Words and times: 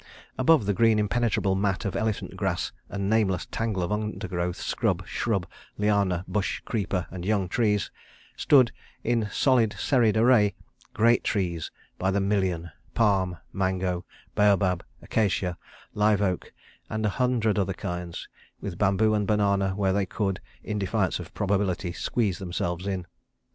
Above 0.35 0.65
the 0.65 0.73
green 0.73 0.97
impenetrable 0.97 1.53
mat 1.53 1.85
of 1.85 1.95
elephant 1.95 2.35
grass 2.35 2.71
and 2.89 3.07
nameless 3.07 3.45
tangle 3.45 3.83
of 3.83 3.91
undergrowth, 3.91 4.55
scrub, 4.59 5.05
shrub, 5.05 5.45
liana, 5.77 6.25
bush, 6.27 6.59
creeper, 6.65 7.05
and 7.11 7.23
young 7.23 7.47
trees, 7.47 7.91
stood, 8.35 8.71
in 9.03 9.29
solid 9.31 9.73
serried 9.73 10.17
array, 10.17 10.55
great 10.95 11.23
trees 11.23 11.69
by 11.99 12.09
the 12.09 12.19
million, 12.19 12.71
palm, 12.95 13.37
mango, 13.53 14.03
baobab, 14.33 14.83
acacia, 15.03 15.55
live 15.93 16.19
oak, 16.19 16.51
and 16.89 17.05
a 17.05 17.09
hundred 17.09 17.59
other 17.59 17.73
kinds, 17.75 18.27
with 18.59 18.79
bamboo 18.79 19.13
and 19.13 19.27
banana 19.27 19.75
where 19.75 19.93
they 19.93 20.07
could, 20.07 20.41
in 20.63 20.79
defiance 20.79 21.19
of 21.19 21.31
probability, 21.35 21.93
squeeze 21.93 22.39
themselves 22.39 22.87
in. 22.87 23.05